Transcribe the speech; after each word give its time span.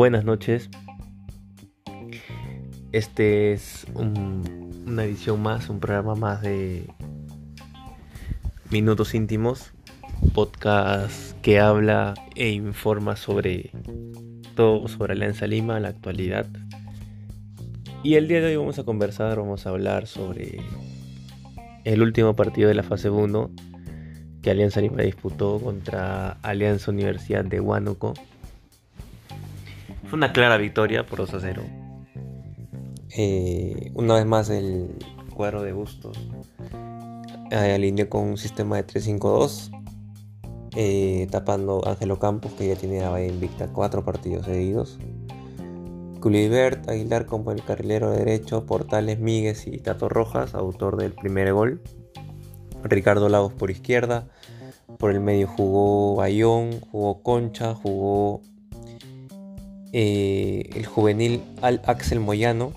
Buenas 0.00 0.24
noches. 0.24 0.70
Este 2.90 3.52
es 3.52 3.86
una 3.92 5.04
edición 5.04 5.42
más, 5.42 5.68
un 5.68 5.78
programa 5.78 6.14
más 6.14 6.40
de 6.40 6.86
Minutos 8.70 9.14
Íntimos, 9.14 9.74
podcast 10.32 11.38
que 11.42 11.60
habla 11.60 12.14
e 12.34 12.48
informa 12.48 13.14
sobre 13.14 13.72
todo 14.56 14.88
sobre 14.88 15.12
Alianza 15.12 15.46
Lima, 15.46 15.78
la 15.80 15.88
actualidad. 15.88 16.46
Y 18.02 18.14
el 18.14 18.26
día 18.26 18.40
de 18.40 18.46
hoy 18.46 18.56
vamos 18.56 18.78
a 18.78 18.84
conversar, 18.84 19.36
vamos 19.36 19.66
a 19.66 19.68
hablar 19.68 20.06
sobre 20.06 20.62
el 21.84 22.00
último 22.00 22.34
partido 22.34 22.68
de 22.68 22.74
la 22.74 22.84
fase 22.84 23.10
1 23.10 23.50
que 24.40 24.50
Alianza 24.50 24.80
Lima 24.80 25.02
disputó 25.02 25.60
contra 25.60 26.38
Alianza 26.40 26.90
Universidad 26.90 27.44
de 27.44 27.60
Huánuco. 27.60 28.14
Fue 30.10 30.16
una 30.16 30.32
clara 30.32 30.56
victoria 30.56 31.06
por 31.06 31.20
2 31.20 31.34
a 31.34 31.40
0. 31.40 31.62
Eh, 33.16 33.92
una 33.94 34.14
vez 34.14 34.26
más 34.26 34.50
el 34.50 34.98
cuadro 35.32 35.62
de 35.62 35.72
Bustos 35.72 36.18
eh, 37.52 37.72
alineó 37.74 38.08
con 38.08 38.24
un 38.24 38.36
sistema 38.36 38.74
de 38.74 38.84
3-5-2, 38.88 39.70
eh, 40.74 41.28
tapando 41.30 41.86
Ángelo 41.86 42.18
Campos, 42.18 42.50
que 42.54 42.66
ya 42.66 42.74
tiene 42.74 43.00
la 43.00 43.24
invicta 43.24 43.68
cuatro 43.68 44.04
partidos 44.04 44.46
seguidos. 44.46 44.98
Culibert 46.20 46.88
Aguilar 46.88 47.26
como 47.26 47.52
el 47.52 47.62
carrilero 47.62 48.10
derecho, 48.10 48.66
Portales 48.66 49.20
Míguez 49.20 49.68
y 49.68 49.78
Tato 49.78 50.08
Rojas, 50.08 50.56
autor 50.56 50.96
del 50.96 51.12
primer 51.12 51.52
gol. 51.52 51.82
Ricardo 52.82 53.28
Lagos 53.28 53.52
por 53.52 53.70
izquierda. 53.70 54.26
Por 54.98 55.12
el 55.12 55.20
medio 55.20 55.46
jugó 55.46 56.16
Bayón, 56.16 56.80
jugó 56.90 57.22
Concha, 57.22 57.74
jugó 57.74 58.42
eh, 59.92 60.70
el 60.74 60.86
juvenil 60.86 61.42
Al 61.62 61.80
Axel 61.86 62.20
Moyano. 62.20 62.72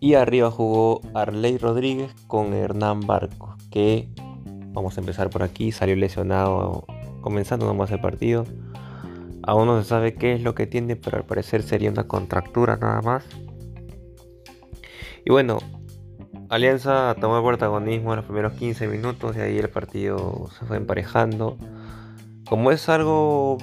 Y 0.00 0.14
arriba 0.14 0.50
jugó 0.50 1.00
Arley 1.14 1.58
Rodríguez 1.58 2.12
con 2.26 2.54
Hernán 2.54 3.00
Barco, 3.00 3.56
que 3.70 4.08
vamos 4.72 4.96
a 4.96 5.00
empezar 5.00 5.30
por 5.30 5.44
aquí, 5.44 5.70
salió 5.70 5.94
lesionado 5.94 6.86
comenzando 7.20 7.66
nomás 7.66 7.90
el 7.92 8.00
partido. 8.00 8.44
Aún 9.44 9.66
no 9.66 9.80
se 9.80 9.88
sabe 9.88 10.14
qué 10.14 10.34
es 10.34 10.42
lo 10.42 10.54
que 10.54 10.66
tiene, 10.66 10.96
pero 10.96 11.18
al 11.18 11.24
parecer 11.24 11.62
sería 11.62 11.90
una 11.90 12.08
contractura 12.08 12.76
nada 12.76 13.00
más. 13.00 13.24
Y 15.24 15.30
bueno, 15.30 15.58
Alianza 16.48 17.16
tomó 17.20 17.38
el 17.38 17.44
protagonismo 17.44 18.12
en 18.12 18.16
los 18.16 18.24
primeros 18.24 18.52
15 18.54 18.88
minutos 18.88 19.36
y 19.36 19.40
ahí 19.40 19.58
el 19.58 19.70
partido 19.70 20.50
se 20.58 20.66
fue 20.66 20.76
emparejando. 20.76 21.56
Como 22.48 22.70
es 22.70 22.88
algo, 22.88 23.58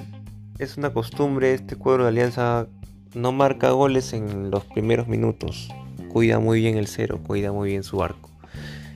es 0.60 0.76
una 0.76 0.92
costumbre, 0.92 1.54
este 1.54 1.74
cuadro 1.74 2.02
de 2.02 2.10
Alianza 2.10 2.66
no 3.14 3.32
marca 3.32 3.70
goles 3.70 4.12
en 4.12 4.50
los 4.50 4.64
primeros 4.66 5.08
minutos. 5.08 5.70
Cuida 6.12 6.38
muy 6.38 6.60
bien 6.60 6.76
el 6.76 6.86
cero, 6.86 7.18
cuida 7.26 7.50
muy 7.50 7.70
bien 7.70 7.82
su 7.82 8.02
arco. 8.02 8.28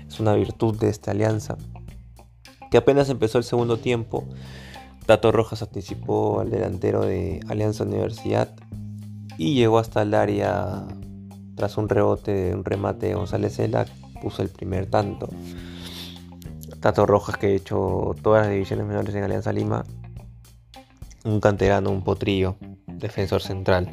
Es 0.06 0.20
una 0.20 0.34
virtud 0.34 0.78
de 0.78 0.90
esta 0.90 1.12
alianza. 1.12 1.56
Que 2.70 2.76
apenas 2.76 3.08
empezó 3.08 3.38
el 3.38 3.44
segundo 3.44 3.78
tiempo, 3.78 4.28
Tato 5.06 5.32
Rojas 5.32 5.62
anticipó 5.62 6.40
al 6.40 6.50
delantero 6.50 7.00
de 7.00 7.40
Alianza 7.48 7.84
Universidad 7.84 8.54
y 9.38 9.54
llegó 9.54 9.78
hasta 9.78 10.02
el 10.02 10.12
área 10.12 10.84
tras 11.54 11.78
un 11.78 11.88
rebote 11.88 12.32
de 12.32 12.54
un 12.54 12.64
remate 12.64 13.06
de 13.06 13.14
González 13.14 13.56
Cela, 13.56 13.86
puso 14.20 14.42
el 14.42 14.50
primer 14.50 14.86
tanto. 14.86 15.30
Tato 16.80 17.06
Rojas 17.06 17.38
que 17.38 17.46
ha 17.46 17.50
hecho 17.50 18.14
todas 18.22 18.42
las 18.42 18.52
divisiones 18.52 18.86
menores 18.86 19.14
en 19.14 19.24
Alianza 19.24 19.50
Lima. 19.50 19.84
Un 21.24 21.40
canterano, 21.40 21.90
un 21.90 22.04
potrillo, 22.04 22.56
defensor 22.86 23.42
central. 23.42 23.90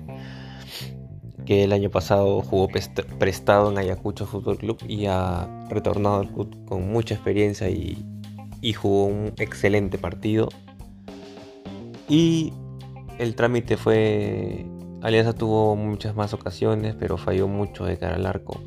Que 1.45 1.63
el 1.63 1.73
año 1.73 1.89
pasado 1.89 2.41
jugó 2.41 2.69
prestado 3.17 3.71
en 3.71 3.77
Ayacucho 3.77 4.25
Fútbol 4.25 4.57
Club 4.57 4.77
y 4.87 5.07
ha 5.07 5.49
retornado 5.69 6.19
al 6.19 6.31
club 6.31 6.65
con 6.65 6.91
mucha 6.91 7.15
experiencia 7.15 7.69
y, 7.69 8.05
y 8.61 8.73
jugó 8.73 9.05
un 9.05 9.33
excelente 9.37 9.97
partido. 9.97 10.49
Y 12.07 12.53
el 13.17 13.35
trámite 13.35 13.77
fue 13.77 14.65
Alianza 15.01 15.33
tuvo 15.33 15.75
muchas 15.75 16.15
más 16.15 16.31
ocasiones, 16.33 16.95
pero 16.97 17.17
falló 17.17 17.47
mucho 17.47 17.85
de 17.85 17.97
cara 17.97 18.17
al 18.17 18.25
arco. 18.27 18.61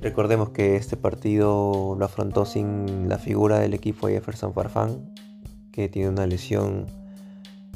Recordemos 0.00 0.50
que 0.50 0.76
este 0.76 0.96
partido 0.96 1.96
lo 1.98 2.04
afrontó 2.04 2.44
sin 2.44 3.08
la 3.08 3.18
figura 3.18 3.58
del 3.58 3.74
equipo 3.74 4.06
Jefferson 4.06 4.54
Farfán, 4.54 5.12
que 5.76 5.90
tiene 5.90 6.08
una 6.08 6.26
lesión. 6.26 6.86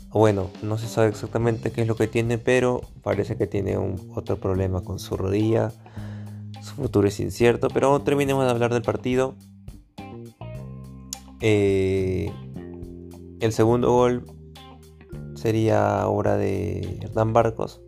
Bueno, 0.09 0.51
no 0.63 0.79
se 0.79 0.89
sabe 0.89 1.09
exactamente 1.09 1.71
qué 1.71 1.83
es 1.83 1.87
lo 1.87 1.97
que 1.97 2.09
tiene, 2.09 2.39
pero 2.39 2.81
parece 3.03 3.37
que 3.37 3.47
tiene 3.47 3.77
un, 3.77 4.11
otro 4.15 4.41
problema 4.41 4.83
con 4.83 4.99
su 4.99 5.19
rodilla. 5.19 5.71
Su 6.63 6.75
futuro 6.77 7.07
es 7.07 7.21
incierto, 7.21 7.69
pero 7.69 8.01
terminemos 8.01 8.45
de 8.45 8.51
hablar 8.51 8.73
del 8.73 8.83
partido. 8.83 9.35
Eh, 11.43 12.33
el 13.41 13.53
segundo 13.53 13.93
gol 13.93 14.25
sería 15.35 16.09
obra 16.09 16.37
de 16.37 16.99
Hernán 17.03 17.35
Barcos. 17.35 17.83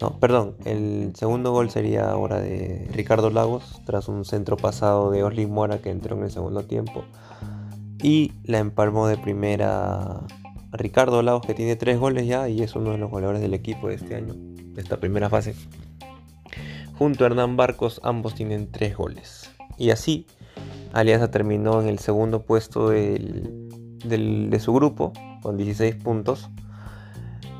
No, 0.00 0.18
perdón, 0.18 0.56
el 0.64 1.12
segundo 1.14 1.52
gol 1.52 1.70
sería 1.70 2.16
obra 2.16 2.40
de 2.40 2.88
Ricardo 2.92 3.30
Lagos 3.30 3.82
tras 3.84 4.08
un 4.08 4.24
centro 4.24 4.56
pasado 4.56 5.10
de 5.10 5.24
Oslin 5.24 5.50
Mora 5.50 5.78
que 5.78 5.90
entró 5.90 6.16
en 6.16 6.22
el 6.22 6.30
segundo 6.30 6.64
tiempo. 6.64 7.04
Y 8.02 8.32
la 8.44 8.58
empalmó 8.58 9.08
de 9.08 9.16
primera 9.16 10.20
Ricardo 10.72 11.22
Lagos 11.22 11.46
que 11.46 11.54
tiene 11.54 11.76
tres 11.76 11.98
goles 11.98 12.26
ya 12.26 12.48
y 12.48 12.62
es 12.62 12.76
uno 12.76 12.92
de 12.92 12.98
los 12.98 13.10
goleadores 13.10 13.40
del 13.40 13.54
equipo 13.54 13.88
de 13.88 13.94
este 13.94 14.14
año, 14.14 14.34
de 14.34 14.80
esta 14.80 14.98
primera 14.98 15.28
fase. 15.28 15.54
Junto 16.98 17.24
a 17.24 17.26
Hernán 17.28 17.56
Barcos 17.56 18.00
ambos 18.04 18.34
tienen 18.34 18.70
tres 18.70 18.96
goles. 18.96 19.50
Y 19.76 19.90
así 19.90 20.26
Alianza 20.92 21.30
terminó 21.30 21.80
en 21.80 21.88
el 21.88 21.98
segundo 21.98 22.42
puesto 22.42 22.90
de 22.90 24.60
su 24.60 24.72
grupo 24.72 25.12
con 25.42 25.56
16 25.56 25.96
puntos. 25.96 26.50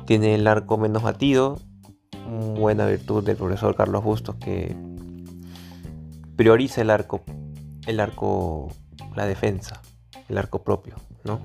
Tiene 0.05 0.35
el 0.35 0.47
arco 0.47 0.77
menos 0.77 1.03
batido, 1.03 1.59
buena 2.57 2.85
virtud 2.85 3.23
del 3.23 3.37
profesor 3.37 3.75
Carlos 3.75 4.03
Bustos 4.03 4.35
que 4.35 4.75
prioriza 6.35 6.81
el 6.81 6.89
arco, 6.89 7.21
el 7.85 7.99
arco, 7.99 8.69
la 9.15 9.25
defensa, 9.25 9.81
el 10.29 10.37
arco 10.37 10.63
propio, 10.63 10.95
¿no? 11.23 11.41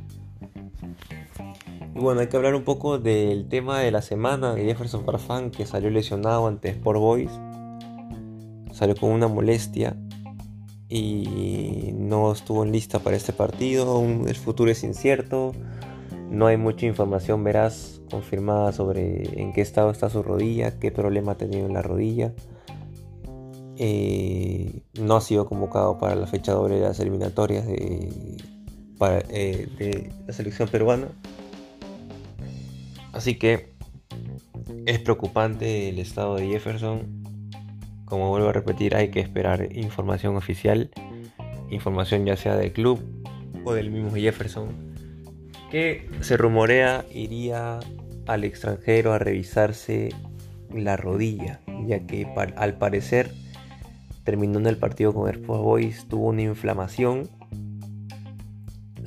Y 1.94 1.98
bueno, 2.00 2.20
hay 2.20 2.26
que 2.26 2.36
hablar 2.36 2.54
un 2.54 2.64
poco 2.64 2.98
del 2.98 3.48
tema 3.48 3.78
de 3.78 3.90
la 3.90 4.02
semana 4.02 4.54
de 4.54 4.64
Jefferson 4.64 5.04
Farfán 5.04 5.50
que 5.50 5.64
salió 5.64 5.90
lesionado 5.90 6.46
ante 6.46 6.68
Sport 6.70 6.98
Boys. 6.98 7.30
Salió 8.72 8.96
con 8.96 9.10
una 9.10 9.28
molestia 9.28 9.96
y 10.88 11.92
no 11.94 12.32
estuvo 12.32 12.64
en 12.64 12.72
lista 12.72 12.98
para 12.98 13.16
este 13.16 13.32
partido. 13.32 14.02
El 14.26 14.34
futuro 14.34 14.70
es 14.72 14.82
incierto. 14.82 15.52
No 16.30 16.48
hay 16.48 16.56
mucha 16.56 16.86
información 16.86 17.44
veraz 17.44 18.00
confirmada 18.10 18.72
sobre 18.72 19.40
en 19.40 19.52
qué 19.52 19.60
estado 19.60 19.90
está 19.90 20.10
su 20.10 20.22
rodilla, 20.22 20.78
qué 20.80 20.90
problema 20.90 21.32
ha 21.32 21.36
tenido 21.36 21.66
en 21.66 21.74
la 21.74 21.82
rodilla. 21.82 22.32
Eh, 23.76 24.82
no 25.00 25.16
ha 25.16 25.20
sido 25.20 25.46
convocado 25.46 25.98
para 25.98 26.16
la 26.16 26.26
fecha 26.26 26.52
doble 26.52 26.76
de 26.76 26.82
las 26.82 26.98
eliminatorias 26.98 27.66
de, 27.66 28.36
eh, 29.10 29.68
de 29.78 30.12
la 30.26 30.32
selección 30.32 30.68
peruana. 30.68 31.08
Así 33.12 33.36
que 33.36 33.72
es 34.86 34.98
preocupante 35.00 35.88
el 35.88 35.98
estado 35.98 36.36
de 36.36 36.48
Jefferson. 36.48 37.22
Como 38.04 38.28
vuelvo 38.28 38.48
a 38.48 38.52
repetir, 38.52 38.96
hay 38.96 39.10
que 39.10 39.20
esperar 39.20 39.68
información 39.76 40.36
oficial, 40.36 40.90
información 41.70 42.26
ya 42.26 42.36
sea 42.36 42.56
del 42.56 42.72
club 42.72 43.00
o 43.64 43.72
del 43.72 43.90
mismo 43.90 44.14
Jefferson 44.14 44.94
que 45.74 46.08
se 46.20 46.36
rumorea 46.36 47.04
iría 47.12 47.80
al 48.28 48.44
extranjero 48.44 49.12
a 49.12 49.18
revisarse 49.18 50.10
la 50.72 50.96
rodilla, 50.96 51.58
ya 51.88 52.06
que 52.06 52.28
al 52.54 52.78
parecer 52.78 53.32
terminando 54.22 54.68
el 54.68 54.76
partido 54.76 55.12
con 55.12 55.28
Sport 55.28 55.62
Boys 55.62 56.06
tuvo 56.06 56.28
una 56.28 56.42
inflamación, 56.42 57.28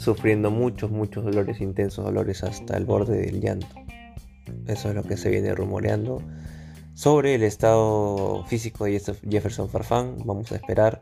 sufriendo 0.07 0.51
muchos, 0.51 0.89
muchos 0.89 1.25
dolores, 1.25 1.59
intensos 1.59 2.05
dolores 2.05 2.41
hasta 2.41 2.77
el 2.77 2.85
borde 2.85 3.17
del 3.25 3.41
llanto. 3.41 3.67
Eso 4.65 4.87
es 4.87 4.95
lo 4.95 5.03
que 5.03 5.17
se 5.17 5.29
viene 5.29 5.53
rumoreando 5.53 6.21
sobre 6.93 7.35
el 7.35 7.43
estado 7.43 8.45
físico 8.45 8.85
de 8.85 9.01
Jefferson 9.29 9.67
Farfán. 9.67 10.15
Vamos 10.23 10.53
a 10.53 10.55
esperar. 10.55 11.01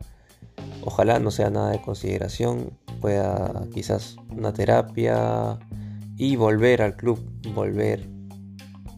Ojalá 0.83 1.19
no 1.19 1.29
sea 1.29 1.51
nada 1.51 1.69
de 1.69 1.83
consideración 1.83 2.71
pueda 2.99 3.67
quizás 3.71 4.15
una 4.35 4.51
terapia 4.53 5.59
y 6.17 6.35
volver 6.35 6.81
al 6.81 6.95
club, 6.95 7.19
volver 7.53 8.09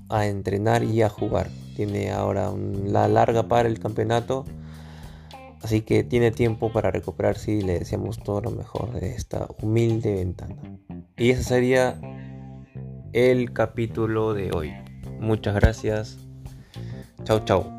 a 0.07 0.25
entrenar 0.25 0.85
y 0.85 1.01
a 1.01 1.09
jugar. 1.09 1.49
Tiene 1.75 2.11
ahora 2.11 2.53
la 2.85 3.09
larga 3.09 3.49
para 3.49 3.67
el 3.67 3.77
campeonato, 3.81 4.45
así 5.61 5.81
que 5.81 6.03
tiene 6.03 6.31
tiempo 6.31 6.71
para 6.71 6.91
recuperarse 6.91 7.51
y 7.51 7.61
le 7.61 7.79
deseamos 7.79 8.19
todo 8.19 8.41
lo 8.41 8.51
mejor 8.51 8.99
de 8.99 9.15
esta 9.15 9.47
humilde 9.61 10.15
ventana. 10.15 10.55
Y 11.17 11.31
esa 11.31 11.43
sería 11.43 11.99
el 13.13 13.53
capítulo 13.53 14.33
de 14.33 14.51
hoy. 14.51 14.73
Muchas 15.19 15.55
gracias. 15.55 16.17
Chau, 17.23 17.43
chau. 17.45 17.76